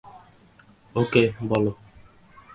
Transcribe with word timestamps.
ওকে, 0.95 1.23
বলো। 1.49 1.71